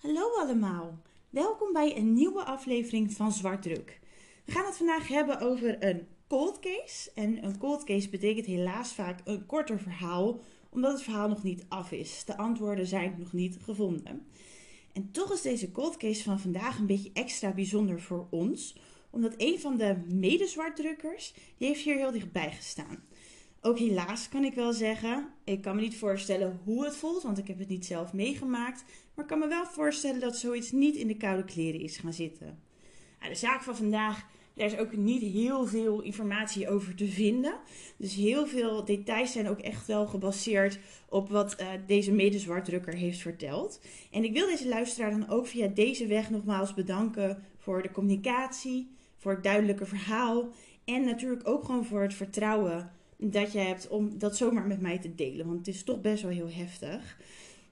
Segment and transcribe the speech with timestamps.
[0.00, 0.98] Hallo allemaal,
[1.30, 4.00] welkom bij een nieuwe aflevering van Zwartdruk.
[4.44, 7.10] We gaan het vandaag hebben over een cold case.
[7.14, 10.40] En een cold case betekent helaas vaak een korter verhaal,
[10.70, 12.24] omdat het verhaal nog niet af is.
[12.24, 14.26] De antwoorden zijn nog niet gevonden.
[14.92, 18.76] En toch is deze cold case van vandaag een beetje extra bijzonder voor ons,
[19.10, 23.02] omdat een van de medezwartdrukkers, die heeft hier heel dichtbij gestaan.
[23.62, 27.38] Ook helaas kan ik wel zeggen, ik kan me niet voorstellen hoe het voelt, want
[27.38, 28.84] ik heb het niet zelf meegemaakt.
[29.20, 32.12] Maar ik kan me wel voorstellen dat zoiets niet in de koude kleren is gaan
[32.12, 32.58] zitten.
[33.28, 37.54] de zaak van vandaag, daar is ook niet heel veel informatie over te vinden.
[37.96, 40.78] Dus heel veel details zijn ook echt wel gebaseerd
[41.08, 43.80] op wat uh, deze medezwartdrukker heeft verteld.
[44.10, 48.90] En ik wil deze luisteraar dan ook via deze weg nogmaals bedanken voor de communicatie,
[49.16, 50.50] voor het duidelijke verhaal
[50.84, 54.98] en natuurlijk ook gewoon voor het vertrouwen dat je hebt om dat zomaar met mij
[54.98, 55.46] te delen.
[55.46, 57.18] Want het is toch best wel heel heftig.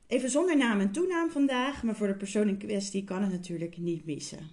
[0.08, 3.78] Even zonder naam en toenaam vandaag, maar voor de persoon in kwestie kan het natuurlijk
[3.78, 4.48] niet missen.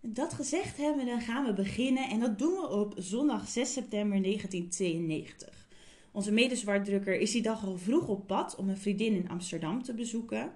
[0.00, 4.22] Dat gezegd hebben, dan gaan we beginnen en dat doen we op zondag 6 september
[4.22, 5.68] 1992.
[6.12, 9.94] Onze medezwartdrukker is die dag al vroeg op pad om een vriendin in Amsterdam te
[9.94, 10.52] bezoeken.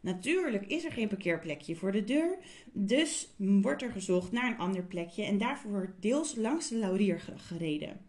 [0.00, 2.38] Natuurlijk is er geen parkeerplekje voor de deur,
[2.72, 7.44] dus wordt er gezocht naar een ander plekje en daarvoor wordt deels langs de Lauriergracht
[7.44, 8.00] gereden.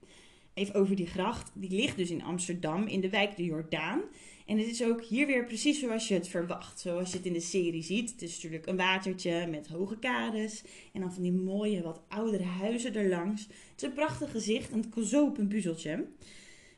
[0.54, 4.02] Even over die gracht, die ligt dus in Amsterdam in de wijk de Jordaan.
[4.52, 6.80] En het is ook hier weer precies zoals je het verwacht.
[6.80, 8.12] Zoals je het in de serie ziet.
[8.12, 10.64] Het is natuurlijk een watertje met hoge kades.
[10.94, 13.42] En dan van die mooie, wat oudere huizen erlangs.
[13.42, 16.06] Het is een prachtig gezicht en het zo op een puzzeltje.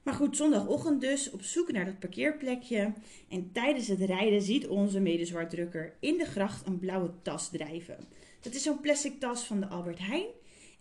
[0.04, 2.94] Maar goed, zondagochtend dus op zoek naar dat parkeerplekje.
[3.30, 7.98] En tijdens het rijden ziet onze medezwartdrukker in de gracht een blauwe tas drijven.
[8.42, 10.28] Dat is zo'n plastic tas van de Albert Heijn.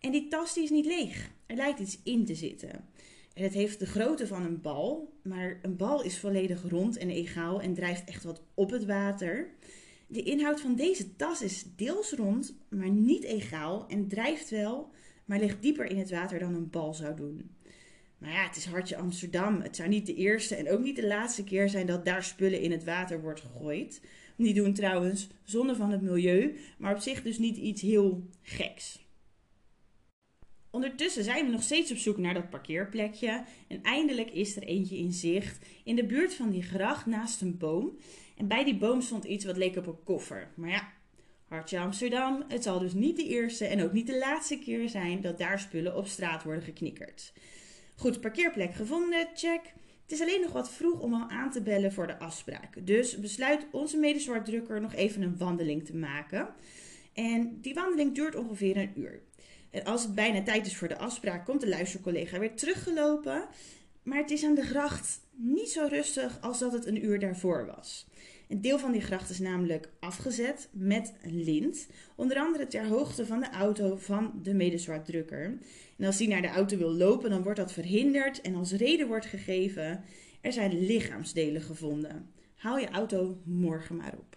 [0.01, 1.31] En die tas die is niet leeg.
[1.47, 2.89] Er lijkt iets in te zitten.
[3.35, 7.11] En het heeft de grootte van een bal, maar een bal is volledig rond en
[7.11, 9.51] egaal en drijft echt wat op het water.
[10.07, 14.91] De inhoud van deze tas is deels rond, maar niet egaal en drijft wel,
[15.25, 17.51] maar ligt dieper in het water dan een bal zou doen.
[18.19, 19.61] Maar ja, het is hartje Amsterdam.
[19.61, 22.61] Het zou niet de eerste en ook niet de laatste keer zijn dat daar spullen
[22.61, 24.01] in het water wordt gegooid.
[24.37, 29.02] Die doen trouwens zonde van het milieu, maar op zich dus niet iets heel geks.
[30.73, 33.45] Ondertussen zijn we nog steeds op zoek naar dat parkeerplekje.
[33.69, 35.67] En eindelijk is er eentje in zicht.
[35.85, 37.97] In de buurt van die gracht naast een boom.
[38.37, 40.51] En bij die boom stond iets wat leek op een koffer.
[40.55, 40.93] Maar ja,
[41.53, 42.45] Hartje Amsterdam.
[42.49, 45.59] Het zal dus niet de eerste en ook niet de laatste keer zijn dat daar
[45.59, 47.33] spullen op straat worden geknikkerd.
[47.97, 49.61] Goed, parkeerplek gevonden, check.
[50.03, 52.87] Het is alleen nog wat vroeg om al aan te bellen voor de afspraak.
[52.87, 56.49] Dus besluit onze medezwartdrukker nog even een wandeling te maken.
[57.13, 59.23] En die wandeling duurt ongeveer een uur.
[59.73, 63.49] En als het bijna tijd is voor de afspraak, komt de luistercollega weer teruggelopen.
[64.03, 67.67] Maar het is aan de gracht niet zo rustig als dat het een uur daarvoor
[67.67, 68.07] was.
[68.49, 71.87] Een deel van die gracht is namelijk afgezet met lint.
[72.17, 75.59] Onder andere ter hoogte van de auto van de medezwartdrukker.
[75.99, 78.41] En als die naar de auto wil lopen, dan wordt dat verhinderd.
[78.41, 80.05] En als reden wordt gegeven,
[80.41, 82.31] er zijn lichaamsdelen gevonden.
[82.55, 84.37] Haal je auto morgen maar op.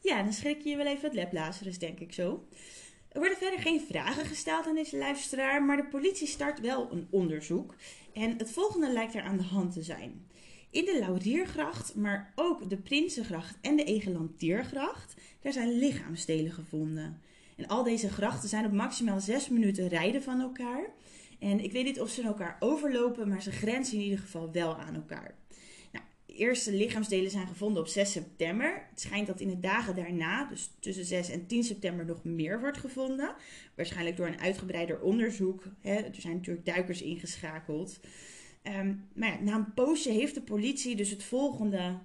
[0.00, 2.46] Ja, dan schrik je je wel even het leplazerus, denk ik zo.
[3.12, 7.06] Er worden verder geen vragen gesteld aan deze luisteraar, maar de politie start wel een
[7.10, 7.74] onderzoek.
[8.12, 10.26] En het volgende lijkt er aan de hand te zijn.
[10.70, 17.20] In de Lauriergracht, maar ook de Prinsengracht en de Egelantiergracht, daar zijn lichaamsdelen gevonden.
[17.56, 20.90] En al deze grachten zijn op maximaal 6 minuten rijden van elkaar.
[21.38, 24.76] En ik weet niet of ze elkaar overlopen, maar ze grenzen in ieder geval wel
[24.76, 25.34] aan elkaar
[26.34, 28.86] eerste lichaamsdelen zijn gevonden op 6 september.
[28.90, 32.60] Het schijnt dat in de dagen daarna, dus tussen 6 en 10 september, nog meer
[32.60, 33.34] wordt gevonden.
[33.74, 35.62] Waarschijnlijk door een uitgebreider onderzoek.
[35.80, 35.94] Hè.
[35.94, 38.00] Er zijn natuurlijk duikers ingeschakeld.
[38.62, 41.98] Um, maar na een poosje heeft de politie dus het volgende,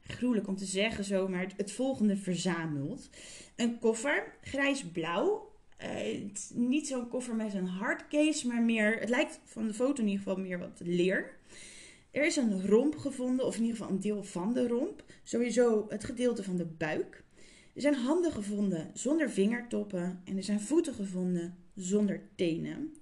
[0.00, 3.10] gruwelijk om te zeggen zo, maar het, volgende verzameld.
[3.56, 5.46] Een koffer, grijs-blauw.
[5.82, 6.20] Uh,
[6.54, 10.22] niet zo'n koffer met een hardcase, maar meer, het lijkt van de foto in ieder
[10.24, 11.37] geval meer wat leer.
[12.10, 15.04] Er is een romp gevonden, of in ieder geval een deel van de romp.
[15.22, 17.24] Sowieso het gedeelte van de buik.
[17.74, 22.94] Er zijn handen gevonden zonder vingertoppen en er zijn voeten gevonden zonder tenen.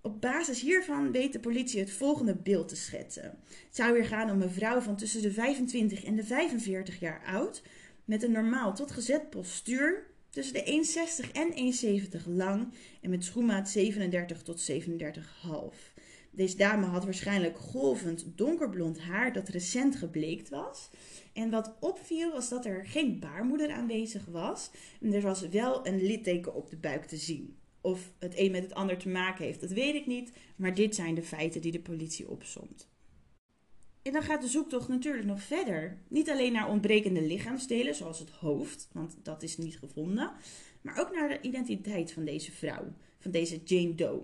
[0.00, 3.38] Op basis hiervan weet de politie het volgende beeld te schetsen.
[3.48, 7.22] Het zou weer gaan om een vrouw van tussen de 25 en de 45 jaar
[7.26, 7.62] oud,
[8.04, 10.84] met een normaal tot gezet postuur, tussen de
[11.24, 11.74] 1,60 en
[12.22, 12.68] 1,70 lang
[13.00, 14.76] en met schoenmaat 37 tot 37,5.
[16.38, 20.90] Deze dame had waarschijnlijk golvend donkerblond haar dat recent gebleekt was.
[21.32, 24.70] En wat opviel was dat er geen baarmoeder aanwezig was.
[25.00, 27.56] En er was wel een litteken op de buik te zien.
[27.80, 30.32] Of het een met het ander te maken heeft, dat weet ik niet.
[30.56, 32.88] Maar dit zijn de feiten die de politie opsomt.
[34.02, 35.98] En dan gaat de zoektocht natuurlijk nog verder.
[36.08, 40.32] Niet alleen naar ontbrekende lichaamsdelen, zoals het hoofd, want dat is niet gevonden,
[40.80, 44.22] maar ook naar de identiteit van deze vrouw, van deze Jane Doe.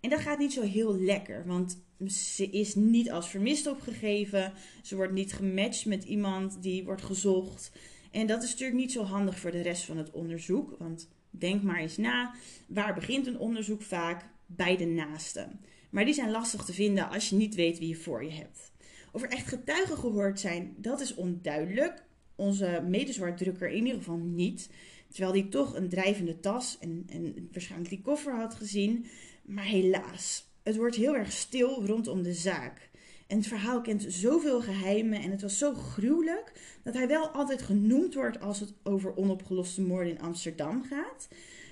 [0.00, 4.52] En dat gaat niet zo heel lekker, want ze is niet als vermist opgegeven.
[4.82, 7.72] Ze wordt niet gematcht met iemand die wordt gezocht.
[8.10, 10.76] En dat is natuurlijk niet zo handig voor de rest van het onderzoek.
[10.78, 12.34] Want denk maar eens na,
[12.66, 14.24] waar begint een onderzoek vaak?
[14.46, 15.60] Bij de naasten.
[15.90, 18.72] Maar die zijn lastig te vinden als je niet weet wie je voor je hebt.
[19.12, 22.04] Of er echt getuigen gehoord zijn, dat is onduidelijk.
[22.36, 24.70] Onze medezwaardrukker in ieder geval niet.
[25.08, 29.06] Terwijl hij toch een drijvende tas en, en waarschijnlijk die koffer had gezien.
[29.48, 32.90] Maar helaas, het wordt heel erg stil rondom de zaak.
[33.26, 36.52] En het verhaal kent zoveel geheimen en het was zo gruwelijk
[36.82, 41.28] dat hij wel altijd genoemd wordt als het over onopgeloste moorden in Amsterdam gaat.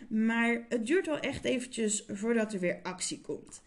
[0.08, 3.62] Maar het duurt wel echt eventjes voordat er weer actie komt.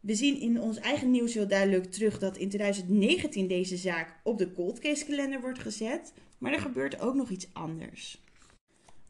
[0.00, 4.38] We zien in ons eigen nieuws heel duidelijk terug dat in 2019 deze zaak op
[4.38, 6.12] de cold case kalender wordt gezet.
[6.38, 8.20] Maar er gebeurt ook nog iets anders.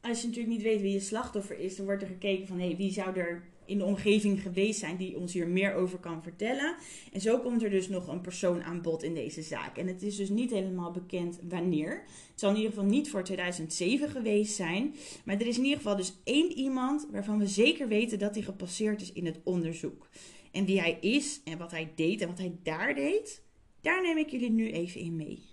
[0.00, 2.76] Als je natuurlijk niet weet wie je slachtoffer is, dan wordt er gekeken van hey,
[2.76, 6.74] wie zou er in de omgeving geweest zijn die ons hier meer over kan vertellen.
[7.12, 9.76] En zo komt er dus nog een persoon aan bod in deze zaak.
[9.76, 11.90] En het is dus niet helemaal bekend wanneer.
[12.30, 14.94] Het zal in ieder geval niet voor 2007 geweest zijn.
[15.24, 18.44] Maar er is in ieder geval dus één iemand waarvan we zeker weten dat hij
[18.44, 20.08] gepasseerd is in het onderzoek.
[20.52, 23.42] En wie hij is en wat hij deed en wat hij daar deed,
[23.80, 25.50] daar neem ik jullie nu even in mee.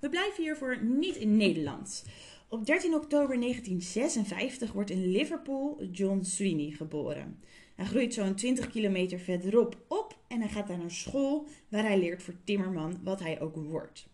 [0.00, 2.04] We blijven hiervoor niet in Nederland.
[2.50, 7.40] Op 13 oktober 1956 wordt in Liverpool John Sweeney geboren.
[7.74, 12.22] Hij groeit zo'n 20 kilometer verderop op en hij gaat naar school waar hij leert
[12.22, 14.08] voor timmerman, wat hij ook wordt.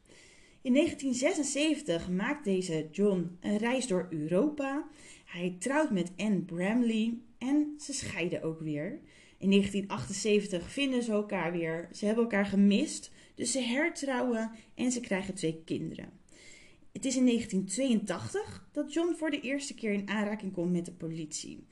[0.63, 4.89] In 1976 maakt deze John een reis door Europa.
[5.25, 9.01] Hij trouwt met Anne Bramley en ze scheiden ook weer.
[9.39, 11.89] In 1978 vinden ze elkaar weer.
[11.93, 16.23] Ze hebben elkaar gemist, dus ze hertrouwen en ze krijgen twee kinderen.
[16.95, 20.93] Het is in 1982 dat John voor de eerste keer in aanraking komt met de
[20.93, 21.67] politie.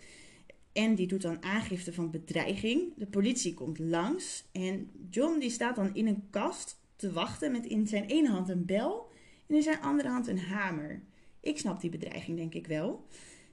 [0.72, 2.92] En die doet dan aangifte van bedreiging.
[2.96, 7.66] De politie komt langs en John die staat dan in een kast te wachten met
[7.66, 9.10] in zijn ene hand een bel
[9.46, 11.02] en in zijn andere hand een hamer.
[11.40, 13.06] Ik snap die bedreiging denk ik wel.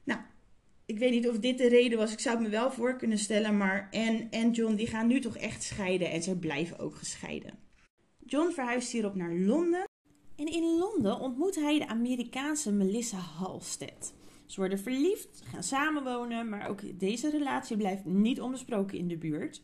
[0.03, 0.19] Nou,
[0.85, 2.11] ik weet niet of dit de reden was.
[2.11, 5.19] Ik zou het me wel voor kunnen stellen, maar en, en John die gaan nu
[5.19, 7.53] toch echt scheiden en ze blijven ook gescheiden.
[8.25, 9.88] John verhuist hierop naar Londen
[10.39, 14.13] en in Londen ontmoet hij de Amerikaanse Melissa Halstead.
[14.45, 19.61] Ze worden verliefd, gaan samenwonen, maar ook deze relatie blijft niet onbesproken in de buurt.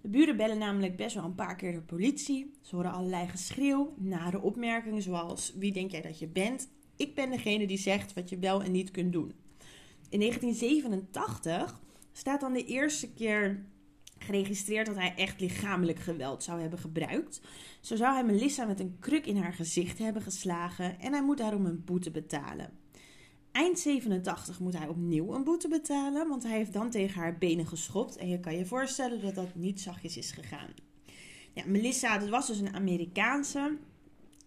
[0.00, 2.50] De buren bellen namelijk best wel een paar keer de politie.
[2.60, 6.68] Ze horen allerlei geschreeuw, nare opmerkingen zoals: Wie denk jij dat je bent?
[6.96, 9.32] Ik ben degene die zegt wat je wel en niet kunt doen.
[10.08, 11.80] In 1987
[12.12, 13.66] staat dan de eerste keer
[14.18, 17.40] geregistreerd dat hij echt lichamelijk geweld zou hebben gebruikt.
[17.80, 21.38] Zo zou hij Melissa met een kruk in haar gezicht hebben geslagen en hij moet
[21.38, 22.70] daarom een boete betalen.
[23.52, 27.66] Eind 87 moet hij opnieuw een boete betalen, want hij heeft dan tegen haar benen
[27.66, 28.16] geschopt.
[28.16, 30.68] En je kan je voorstellen dat dat niet zachtjes is gegaan.
[31.52, 33.76] Ja, Melissa, dat was dus een Amerikaanse.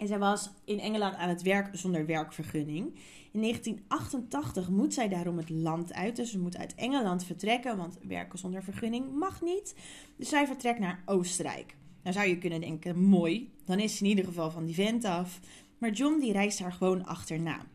[0.02, 2.86] En zij was in Engeland aan het werk zonder werkvergunning.
[3.32, 6.16] In 1988 moet zij daarom het land uit.
[6.16, 9.76] Dus ze moet uit Engeland vertrekken, want werken zonder vergunning mag niet.
[10.16, 11.76] Dus zij vertrekt naar Oostenrijk.
[12.04, 15.06] Nou zou je kunnen denken, mooi, dan is ze in ieder geval van die vent
[15.06, 15.40] af.
[15.78, 17.66] Maar John die reist haar gewoon achterna.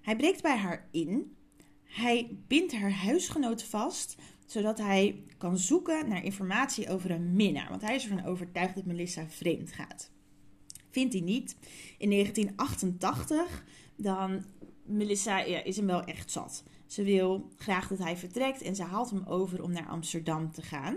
[0.00, 1.36] Hij breekt bij haar in.
[1.84, 7.68] Hij bindt haar huisgenoot vast, zodat hij kan zoeken naar informatie over een minnaar.
[7.68, 10.10] Want hij is ervan overtuigd dat Melissa vreemd gaat.
[10.90, 11.56] Vindt hij niet.
[11.98, 13.64] In 1988
[13.96, 14.44] dan
[14.84, 16.62] Melissa ja, is hem wel echt zat.
[16.86, 20.62] Ze wil graag dat hij vertrekt en ze haalt hem over om naar Amsterdam te
[20.62, 20.96] gaan.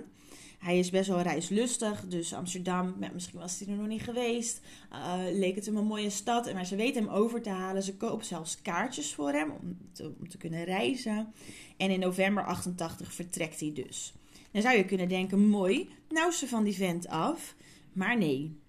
[0.59, 4.61] Hij is best wel reislustig, dus Amsterdam, misschien was hij er nog niet geweest.
[4.91, 7.83] Uh, leek het hem een mooie stad, maar ze weet hem over te halen.
[7.83, 11.33] Ze koopt zelfs kaartjes voor hem om te, om te kunnen reizen.
[11.77, 14.13] En in november 88 vertrekt hij dus.
[14.51, 17.55] Dan zou je kunnen denken, mooi, nou ze van die vent af.
[17.93, 18.61] Maar nee.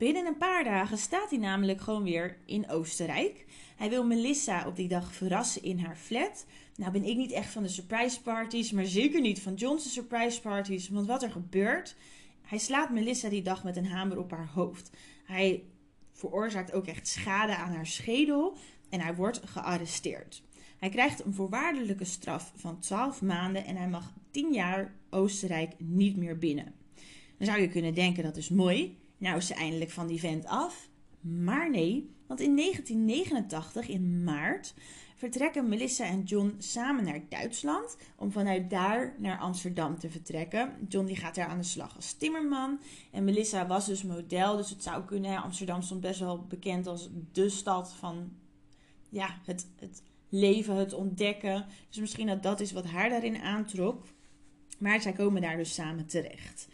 [0.00, 3.44] Binnen een paar dagen staat hij namelijk gewoon weer in Oostenrijk.
[3.76, 6.46] Hij wil Melissa op die dag verrassen in haar flat.
[6.76, 10.40] Nou ben ik niet echt van de surprise parties, maar zeker niet van John's surprise
[10.40, 10.88] parties.
[10.88, 11.96] Want wat er gebeurt,
[12.42, 14.90] hij slaat Melissa die dag met een hamer op haar hoofd.
[15.24, 15.64] Hij
[16.12, 18.56] veroorzaakt ook echt schade aan haar schedel
[18.88, 20.42] en hij wordt gearresteerd.
[20.78, 26.16] Hij krijgt een voorwaardelijke straf van 12 maanden en hij mag 10 jaar Oostenrijk niet
[26.16, 26.74] meer binnen.
[27.38, 28.98] Dan zou je kunnen denken dat is mooi.
[29.20, 30.88] Nou is ze eindelijk van die vent af.
[31.20, 34.74] Maar nee, want in 1989, in maart,
[35.16, 40.72] vertrekken Melissa en John samen naar Duitsland om vanuit daar naar Amsterdam te vertrekken.
[40.88, 44.70] John die gaat daar aan de slag als timmerman en Melissa was dus model, dus
[44.70, 45.42] het zou kunnen.
[45.42, 48.32] Amsterdam stond best wel bekend als de stad van
[49.08, 51.66] ja, het, het leven, het ontdekken.
[51.88, 54.06] Dus misschien dat dat is wat haar daarin aantrok.
[54.78, 56.68] Maar zij komen daar dus samen terecht.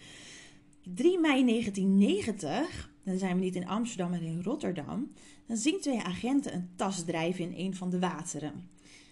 [0.95, 5.13] 3 mei 1990, dan zijn we niet in Amsterdam, maar in Rotterdam,
[5.47, 8.69] dan zien twee agenten een tas drijven in een van de wateren.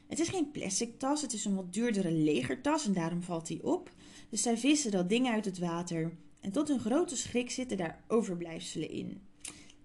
[0.07, 3.64] Het is geen plastic tas, het is een wat duurdere legertas en daarom valt die
[3.64, 3.90] op.
[4.28, 8.04] Dus zij vissen dat ding uit het water en tot hun grote schrik zitten daar
[8.09, 9.21] overblijfselen in.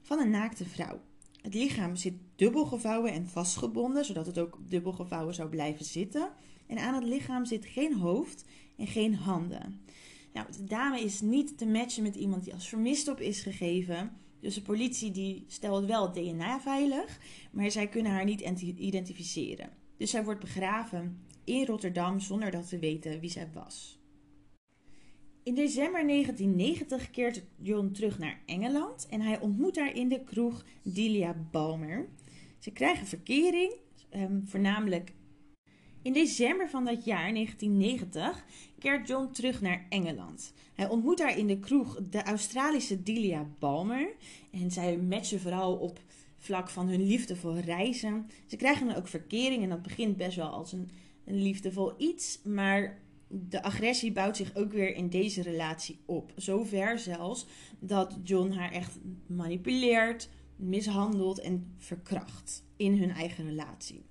[0.01, 0.99] Van een naakte vrouw.
[1.41, 6.29] Het lichaam zit dubbel gevouwen en vastgebonden, zodat het ook dubbel gevouwen zou blijven zitten.
[6.67, 8.45] En aan het lichaam zit geen hoofd
[8.77, 9.81] en geen handen.
[10.33, 14.17] Nou, de dame is niet te matchen met iemand die als vermist op is gegeven.
[14.39, 17.19] Dus de politie die stelt wel DNA veilig,
[17.51, 19.69] maar zij kunnen haar niet identificeren.
[19.97, 23.99] Dus zij wordt begraven in Rotterdam zonder dat te weten wie zij was.
[25.43, 30.65] In december 1990 keert John terug naar Engeland en hij ontmoet daar in de kroeg
[30.83, 32.07] Delia Balmer.
[32.59, 33.73] Ze krijgen verkering,
[34.15, 35.13] um, voornamelijk
[36.01, 38.45] in december van dat jaar, 1990,
[38.79, 40.53] keert John terug naar Engeland.
[40.73, 44.15] Hij ontmoet daar in de kroeg de Australische Delia Balmer.
[44.51, 45.99] En zij matchen vooral op
[46.37, 48.29] vlak van hun liefde voor reizen.
[48.45, 50.89] Ze krijgen dan ook verkering en dat begint best wel als een,
[51.25, 52.39] een liefdevol iets.
[52.43, 56.31] Maar de agressie bouwt zich ook weer in deze relatie op.
[56.35, 57.45] Zover zelfs
[57.79, 64.05] dat John haar echt manipuleert, mishandelt en verkracht in hun eigen relatie.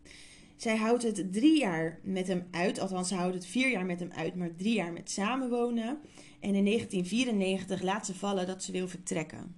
[0.58, 2.78] Zij houdt het drie jaar met hem uit.
[2.78, 5.98] Althans, ze houdt het vier jaar met hem uit, maar drie jaar met samenwonen.
[6.40, 9.56] En in 1994 laat ze vallen dat ze wil vertrekken.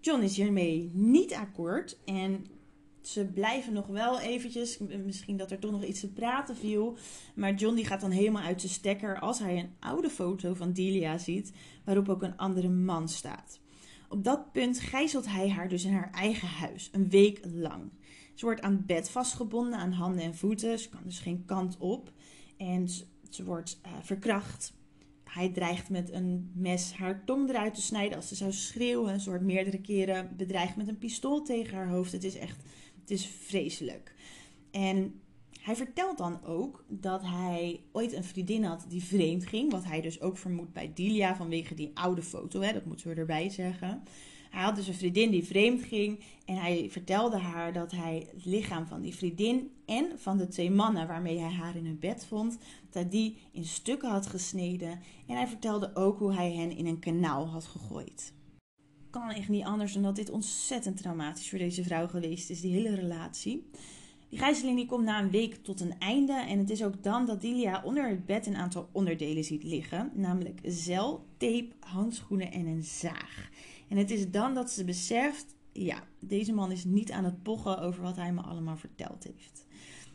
[0.00, 1.98] John is hiermee niet akkoord.
[2.04, 2.46] En
[3.02, 4.78] ze blijven nog wel eventjes.
[4.78, 6.96] Misschien dat er toch nog iets te praten viel.
[7.34, 10.72] Maar John die gaat dan helemaal uit zijn stekker als hij een oude foto van
[10.72, 11.52] Delia ziet.
[11.84, 13.60] Waarop ook een andere man staat.
[14.08, 16.88] Op dat punt gijzelt hij haar dus in haar eigen huis.
[16.92, 17.90] Een week lang.
[18.36, 20.78] Ze wordt aan bed vastgebonden aan handen en voeten.
[20.78, 22.12] Ze kan dus geen kant op.
[22.56, 22.88] En
[23.30, 24.72] ze, wordt uh, verkracht.
[25.24, 29.20] Hij dreigt met een mes haar tong eruit te snijden als ze zou schreeuwen.
[29.20, 32.12] Ze wordt meerdere keren bedreigd met een pistool tegen haar hoofd.
[32.12, 32.62] Het is echt,
[33.00, 34.14] het is vreselijk.
[34.70, 35.20] En
[35.60, 39.72] hij vertelt dan ook dat hij ooit een vriendin had die vreemd ging.
[39.72, 42.60] Wat hij dus ook vermoedt bij Delia vanwege die oude foto.
[42.60, 44.02] Hè, dat moeten we erbij zeggen.
[44.56, 48.44] Hij had dus een vriendin die vreemd ging en hij vertelde haar dat hij het
[48.44, 52.24] lichaam van die vriendin en van de twee mannen waarmee hij haar in hun bed
[52.24, 52.58] vond,
[52.90, 55.00] dat die in stukken had gesneden.
[55.26, 58.32] En hij vertelde ook hoe hij hen in een kanaal had gegooid.
[59.10, 62.72] Kan echt niet anders dan dat dit ontzettend traumatisch voor deze vrouw geweest is, die
[62.72, 63.70] hele relatie.
[64.28, 67.26] Die gijzeling die komt na een week tot een einde en het is ook dan
[67.26, 72.66] dat Dilia onder het bed een aantal onderdelen ziet liggen, namelijk zeil, tape, handschoenen en
[72.66, 73.50] een zaag.
[73.88, 77.80] En het is dan dat ze beseft, ja, deze man is niet aan het pochen
[77.80, 79.66] over wat hij me allemaal verteld heeft.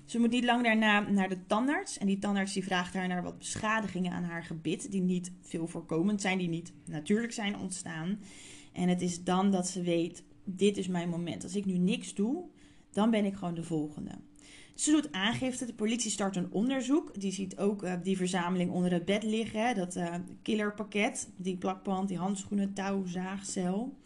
[0.05, 1.97] Ze moet niet lang daarna naar de tandarts.
[1.97, 4.91] En die tandarts die vraagt haar naar wat beschadigingen aan haar gebit.
[4.91, 8.19] Die niet veel voorkomend zijn, die niet natuurlijk zijn ontstaan.
[8.73, 11.43] En het is dan dat ze weet, dit is mijn moment.
[11.43, 12.43] Als ik nu niks doe,
[12.91, 14.11] dan ben ik gewoon de volgende.
[14.81, 15.65] Ze doet aangifte.
[15.65, 17.19] De politie start een onderzoek.
[17.19, 19.75] Die ziet ook uh, die verzameling onder het bed liggen.
[19.75, 21.29] Dat uh, killerpakket.
[21.35, 23.97] Die plakband, die handschoenen, touw, zaagcel.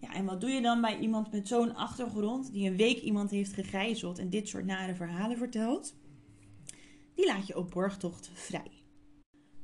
[0.00, 2.52] Ja, en wat doe je dan bij iemand met zo'n achtergrond...
[2.52, 5.94] die een week iemand heeft gegijzeld en dit soort nare verhalen vertelt?
[7.14, 8.70] Die laat je op borgtocht vrij.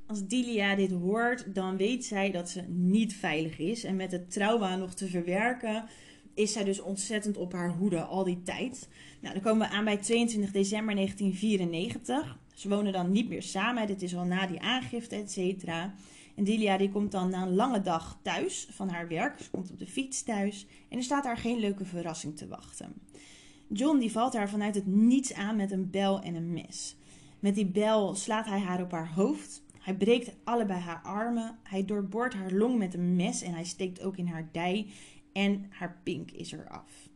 [0.06, 3.84] Als Dilia dit hoort, dan weet zij dat ze niet veilig is.
[3.84, 5.84] En met het trauma nog te verwerken
[6.38, 8.88] is zij dus ontzettend op haar hoede al die tijd.
[9.20, 12.38] Nou, dan komen we aan bij 22 december 1994.
[12.54, 13.86] Ze wonen dan niet meer samen.
[13.86, 15.94] Dit is al na die aangifte, et cetera.
[16.34, 19.40] En Delia die komt dan na een lange dag thuis van haar werk.
[19.40, 20.66] Ze komt op de fiets thuis.
[20.88, 22.92] En er staat haar geen leuke verrassing te wachten.
[23.68, 26.96] John die valt haar vanuit het niets aan met een bel en een mes.
[27.38, 29.62] Met die bel slaat hij haar op haar hoofd.
[29.78, 31.58] Hij breekt allebei haar armen.
[31.62, 34.86] Hij doorboort haar long met een mes en hij steekt ook in haar dij
[35.38, 37.08] en haar pink is eraf.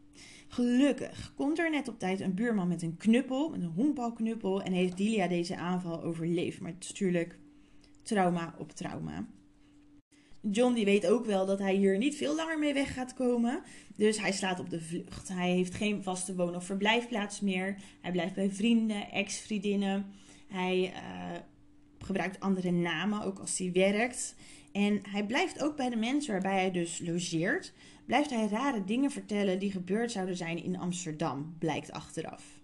[0.49, 4.73] Gelukkig komt er net op tijd een buurman met een knuppel, met een honkbalknuppel, en
[4.73, 6.61] heeft Dilia deze aanval overleefd.
[6.61, 7.39] Maar het is natuurlijk
[8.03, 9.27] trauma op trauma.
[10.41, 13.63] John die weet ook wel dat hij hier niet veel langer mee weg gaat komen.
[13.97, 15.29] Dus hij slaat op de vlucht.
[15.29, 17.77] Hij heeft geen vaste woon- of verblijfplaats meer.
[18.01, 20.07] Hij blijft bij vrienden, ex-vriendinnen.
[20.49, 21.39] Hij uh,
[21.99, 24.35] gebruikt andere namen, ook als hij werkt.
[24.73, 27.73] En hij blijft ook bij de mensen waarbij hij dus logeert
[28.07, 32.61] blijft hij rare dingen vertellen die gebeurd zouden zijn in Amsterdam, blijkt achteraf.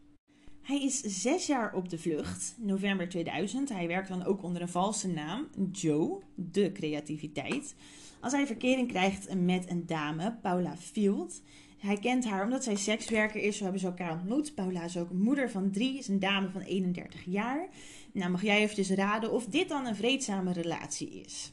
[0.62, 3.68] Hij is zes jaar op de vlucht, november 2000.
[3.68, 7.74] Hij werkt dan ook onder een valse naam, Joe, de creativiteit.
[8.20, 11.42] Als hij verkering krijgt met een dame, Paula Field.
[11.78, 13.56] Hij kent haar omdat zij sekswerker is.
[13.56, 14.54] Zo hebben ze elkaar ontmoet.
[14.54, 17.68] Paula is ook moeder van drie, is een dame van 31 jaar.
[18.12, 21.52] Nou, mag jij eventjes raden of dit dan een vreedzame relatie is?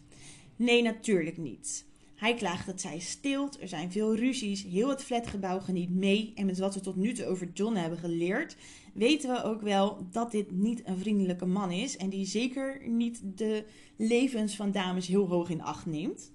[0.55, 1.85] Nee, natuurlijk niet.
[2.25, 6.31] Hij klaagt dat zij stilt, er zijn veel ruzies, heel het flatgebouw geniet mee.
[6.35, 8.55] En met wat we tot nu toe over John hebben geleerd,
[8.93, 11.97] weten we ook wel dat dit niet een vriendelijke man is.
[11.97, 13.65] En die zeker niet de
[13.95, 16.31] levens van dames heel hoog in acht neemt.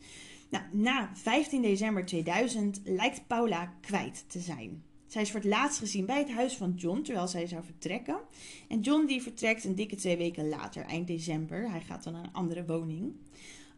[0.50, 4.82] Nou, na 15 december 2000 lijkt Paula kwijt te zijn.
[5.06, 8.20] Zij is voor het laatst gezien bij het huis van John terwijl zij zou vertrekken.
[8.68, 11.70] En John die vertrekt een dikke twee weken later, eind december.
[11.70, 13.12] Hij gaat dan naar een andere woning.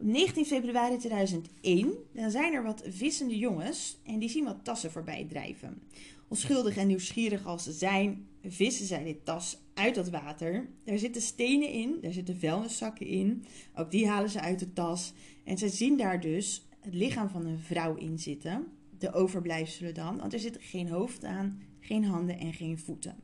[0.02, 4.90] Op 19 februari 2001 dan zijn er wat vissende jongens en die zien wat tassen
[4.90, 5.82] voorbij drijven.
[6.28, 10.68] Onschuldig en nieuwsgierig als ze zijn, vissen zij dit tas uit dat water.
[10.84, 13.44] Daar zitten stenen in, daar zitten vuilniszakken in.
[13.74, 15.12] Ook die halen ze uit de tas.
[15.44, 18.66] En ze zien daar dus het lichaam van een vrouw in zitten.
[18.98, 23.16] De overblijfselen dan, want er zit geen hoofd aan, geen handen en geen voeten.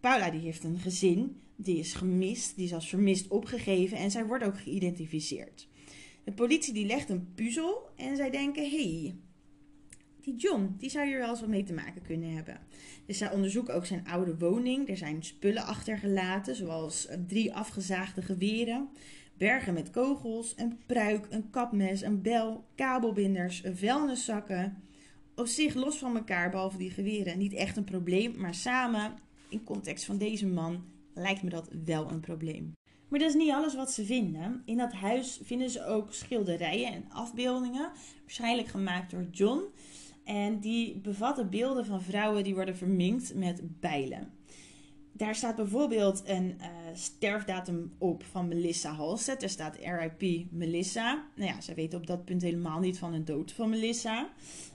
[0.00, 4.26] Paula die heeft een gezin, die is gemist, die is als vermist opgegeven en zij
[4.26, 5.68] wordt ook geïdentificeerd.
[6.26, 9.14] De politie die legt een puzzel en zij denken, hey,
[10.20, 12.60] die John, die zou hier wel eens wat mee te maken kunnen hebben.
[13.06, 14.88] Dus zij onderzoeken ook zijn oude woning.
[14.88, 18.88] Er zijn spullen achtergelaten, zoals drie afgezaagde geweren,
[19.36, 24.82] bergen met kogels, een pruik, een kapmes, een bel, kabelbinders, vuilniszakken.
[25.34, 29.14] Op zich los van elkaar, behalve die geweren, niet echt een probleem, maar samen,
[29.48, 32.72] in context van deze man, lijkt me dat wel een probleem.
[33.08, 34.62] Maar dat is niet alles wat ze vinden.
[34.64, 39.62] In dat huis vinden ze ook schilderijen en afbeeldingen, waarschijnlijk gemaakt door John.
[40.24, 44.32] En die bevatten beelden van vrouwen die worden verminkt met bijlen.
[45.16, 49.42] Daar staat bijvoorbeeld een uh, sterfdatum op van Melissa Halstead.
[49.42, 51.24] Er staat RIP Melissa.
[51.36, 54.28] Nou ja, zij weten op dat punt helemaal niet van een dood van Melissa.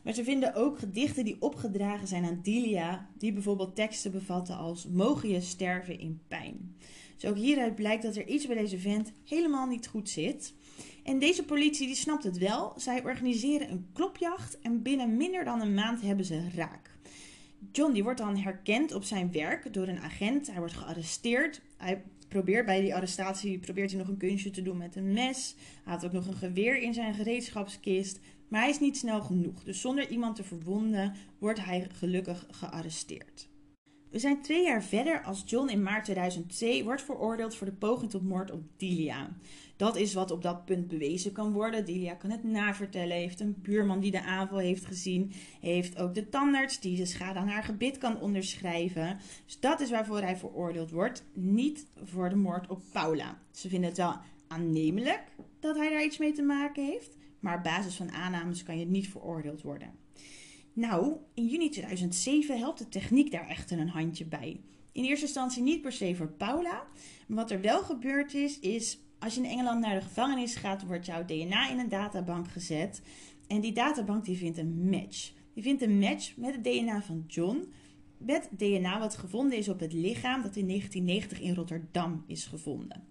[0.03, 4.87] Maar ze vinden ook gedichten die opgedragen zijn aan Delia, die bijvoorbeeld teksten bevatten als
[4.87, 6.75] Mogen je sterven in pijn.
[7.21, 10.53] Dus ook hieruit blijkt dat er iets bij deze vent helemaal niet goed zit.
[11.03, 12.73] En deze politie die snapt het wel.
[12.75, 16.97] Zij organiseren een klopjacht en binnen minder dan een maand hebben ze raak.
[17.71, 20.47] John die wordt dan herkend op zijn werk door een agent.
[20.47, 21.61] Hij wordt gearresteerd.
[21.77, 25.55] Hij probeert bij die arrestatie probeert hij nog een kunstje te doen met een mes.
[25.83, 28.19] Hij had ook nog een geweer in zijn gereedschapskist.
[28.47, 29.63] Maar hij is niet snel genoeg.
[29.63, 33.49] Dus zonder iemand te verwonden wordt hij gelukkig gearresteerd.
[34.11, 38.11] We zijn twee jaar verder als John in maart 2002 wordt veroordeeld voor de poging
[38.11, 39.29] tot moord op Delia.
[39.75, 41.85] Dat is wat op dat punt bewezen kan worden.
[41.85, 46.29] Delia kan het navertellen, heeft een buurman die de aanval heeft gezien, heeft ook de
[46.29, 49.19] tandarts die de schade aan haar gebit kan onderschrijven.
[49.45, 53.37] Dus dat is waarvoor hij veroordeeld wordt, niet voor de moord op Paula.
[53.51, 54.15] Ze vinden het wel
[54.47, 55.23] aannemelijk
[55.59, 58.85] dat hij daar iets mee te maken heeft, maar op basis van aannames kan je
[58.85, 60.00] niet veroordeeld worden.
[60.73, 64.61] Nou, in juni 2007 helpt de techniek daar echter een handje bij.
[64.91, 66.83] In eerste instantie niet per se voor Paula.
[67.27, 70.85] Maar wat er wel gebeurd is, is als je in Engeland naar de gevangenis gaat,
[70.85, 73.01] wordt jouw DNA in een databank gezet.
[73.47, 75.31] En die databank die vindt een match.
[75.53, 77.71] Die vindt een match met het DNA van John.
[78.17, 83.10] Met DNA wat gevonden is op het lichaam dat in 1990 in Rotterdam is gevonden.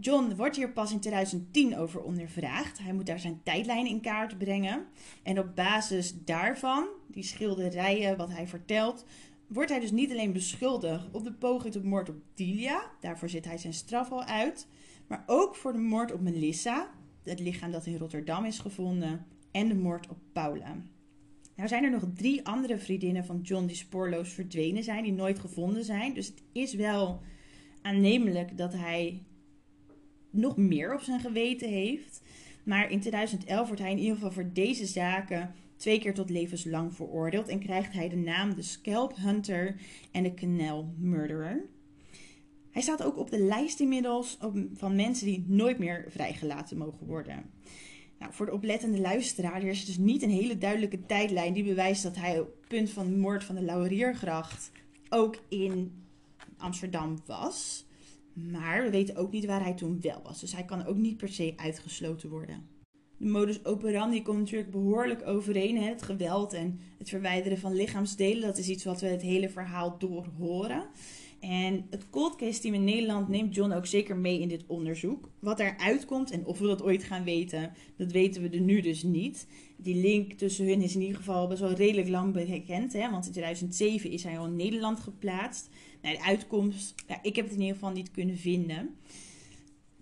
[0.00, 2.78] John wordt hier pas in 2010 over ondervraagd.
[2.78, 4.86] Hij moet daar zijn tijdlijn in kaart brengen.
[5.22, 9.04] En op basis daarvan, die schilderijen, wat hij vertelt,
[9.46, 12.90] wordt hij dus niet alleen beschuldigd op de poging tot moord op Delia.
[13.00, 14.66] Daarvoor zit hij zijn straf al uit.
[15.06, 16.90] Maar ook voor de moord op Melissa,
[17.22, 19.26] het lichaam dat in Rotterdam is gevonden.
[19.50, 20.76] En de moord op Paula.
[21.54, 25.38] Nou zijn er nog drie andere vriendinnen van John die spoorloos verdwenen zijn, die nooit
[25.38, 26.14] gevonden zijn.
[26.14, 27.20] Dus het is wel
[27.82, 29.22] aannemelijk dat hij
[30.38, 32.20] nog meer op zijn geweten heeft.
[32.62, 36.94] Maar in 2011 wordt hij in ieder geval voor deze zaken twee keer tot levenslang
[36.94, 39.76] veroordeeld en krijgt hij de naam de Scalp Hunter
[40.10, 41.66] en de Canal Murderer.
[42.70, 44.38] Hij staat ook op de lijst inmiddels
[44.72, 47.50] van mensen die nooit meer vrijgelaten mogen worden.
[48.18, 52.02] Nou, voor de oplettende luisteraar, er is dus niet een hele duidelijke tijdlijn die bewijst
[52.02, 54.70] dat hij op het punt van de moord van de Lauriergracht
[55.08, 56.02] ook in
[56.56, 57.86] Amsterdam was.
[58.50, 60.40] Maar we weten ook niet waar hij toen wel was.
[60.40, 62.66] Dus hij kan ook niet per se uitgesloten worden.
[63.16, 65.76] De modus operandi komt natuurlijk behoorlijk overeen.
[65.76, 65.88] Hè?
[65.88, 68.42] Het geweld en het verwijderen van lichaamsdelen.
[68.42, 70.86] Dat is iets wat we het hele verhaal doorhoren.
[71.40, 75.30] En het cold case team in Nederland neemt John ook zeker mee in dit onderzoek.
[75.38, 78.80] Wat eruit komt en of we dat ooit gaan weten, dat weten we er nu
[78.80, 79.46] dus niet.
[79.76, 82.92] Die link tussen hun is in ieder geval best wel redelijk lang bekend.
[82.92, 83.10] Hè?
[83.10, 85.68] Want in 2007 is hij al in Nederland geplaatst.
[86.02, 88.96] Nou, de uitkomst, ja, ik heb het in ieder geval niet kunnen vinden.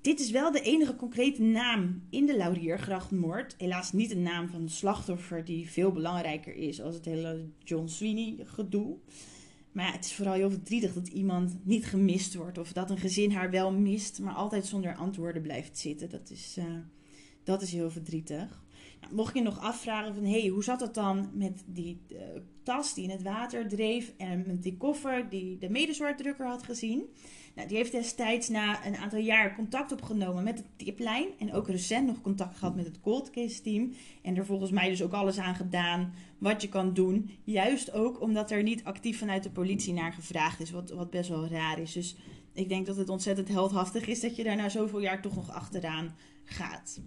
[0.00, 3.54] Dit is wel de enige concrete naam in de Lauriergrachtmoord.
[3.58, 7.86] Helaas niet de naam van de slachtoffer, die veel belangrijker is als het hele John
[7.86, 8.96] Sweeney gedoe.
[9.72, 12.58] Maar het is vooral heel verdrietig dat iemand niet gemist wordt.
[12.58, 16.10] Of dat een gezin haar wel mist, maar altijd zonder antwoorden blijft zitten.
[16.10, 16.64] Dat is, uh,
[17.44, 18.64] dat is heel verdrietig.
[19.10, 22.18] Mocht je nog afvragen van, hé, hey, hoe zat het dan met die uh,
[22.62, 27.04] tas die in het water dreef en met die koffer die de medezorgdrukker had gezien?
[27.56, 31.26] Nou, die heeft destijds na een aantal jaar contact opgenomen met het tiplijn.
[31.38, 33.92] En ook recent nog contact gehad met het cold case team.
[34.22, 37.30] En er volgens mij dus ook alles aan gedaan wat je kan doen.
[37.44, 40.70] Juist ook omdat er niet actief vanuit de politie naar gevraagd is.
[40.70, 41.92] Wat, wat best wel raar is.
[41.92, 42.16] Dus
[42.52, 45.50] ik denk dat het ontzettend heldhaftig is dat je daar na zoveel jaar toch nog
[45.50, 47.00] achteraan gaat.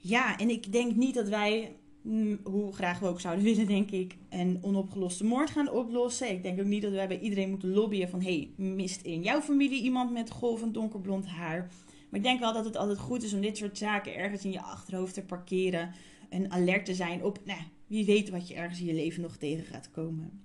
[0.00, 1.76] Ja, en ik denk niet dat wij
[2.08, 6.30] Mm, hoe graag we ook zouden willen, denk ik, een onopgeloste moord gaan oplossen.
[6.30, 9.40] Ik denk ook niet dat wij bij iedereen moeten lobbyen van, hey, mist in jouw
[9.40, 11.70] familie iemand met golvend donkerblond haar?
[12.10, 14.50] Maar ik denk wel dat het altijd goed is om dit soort zaken ergens in
[14.50, 15.92] je achterhoofd te parkeren.
[16.28, 19.36] En alert te zijn op, nou, wie weet wat je ergens in je leven nog
[19.36, 20.42] tegen gaat komen.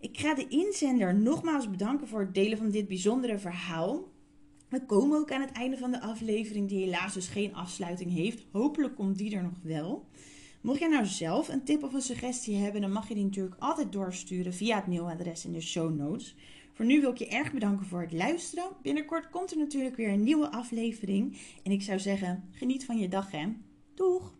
[0.00, 4.11] Ik ga de inzender nogmaals bedanken voor het delen van dit bijzondere verhaal.
[4.72, 8.44] We komen ook aan het einde van de aflevering, die helaas dus geen afsluiting heeft.
[8.52, 10.06] Hopelijk komt die er nog wel.
[10.60, 13.56] Mocht jij nou zelf een tip of een suggestie hebben, dan mag je die natuurlijk
[13.58, 16.36] altijd doorsturen via het mailadres in de show notes.
[16.72, 18.64] Voor nu wil ik je erg bedanken voor het luisteren.
[18.82, 21.36] Binnenkort komt er natuurlijk weer een nieuwe aflevering.
[21.62, 23.46] En ik zou zeggen, geniet van je dag hè.
[23.94, 24.34] Doeg!